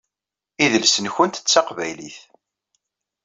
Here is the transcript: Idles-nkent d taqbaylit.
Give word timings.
Idles-nkent 0.63 1.41
d 1.43 1.45
taqbaylit. 1.47 2.17